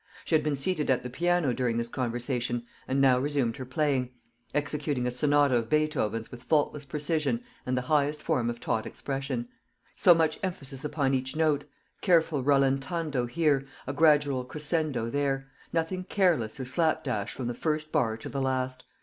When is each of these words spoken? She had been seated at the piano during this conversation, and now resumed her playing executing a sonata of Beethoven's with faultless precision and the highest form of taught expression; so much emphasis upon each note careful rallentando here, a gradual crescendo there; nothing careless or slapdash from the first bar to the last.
She 0.25 0.33
had 0.33 0.41
been 0.43 0.55
seated 0.55 0.89
at 0.89 1.03
the 1.03 1.11
piano 1.11 1.53
during 1.53 1.77
this 1.77 1.87
conversation, 1.87 2.65
and 2.87 2.99
now 2.99 3.19
resumed 3.19 3.57
her 3.57 3.67
playing 3.67 4.09
executing 4.51 5.05
a 5.05 5.11
sonata 5.11 5.55
of 5.55 5.69
Beethoven's 5.69 6.31
with 6.31 6.41
faultless 6.41 6.85
precision 6.85 7.43
and 7.67 7.77
the 7.77 7.83
highest 7.83 8.19
form 8.19 8.49
of 8.49 8.59
taught 8.59 8.87
expression; 8.87 9.47
so 9.93 10.15
much 10.15 10.39
emphasis 10.41 10.83
upon 10.83 11.13
each 11.13 11.35
note 11.35 11.65
careful 12.01 12.41
rallentando 12.43 13.27
here, 13.29 13.67
a 13.85 13.93
gradual 13.93 14.43
crescendo 14.43 15.07
there; 15.07 15.51
nothing 15.71 16.03
careless 16.05 16.59
or 16.59 16.65
slapdash 16.65 17.31
from 17.33 17.45
the 17.45 17.53
first 17.53 17.91
bar 17.91 18.17
to 18.17 18.27
the 18.27 18.41
last. 18.41 18.83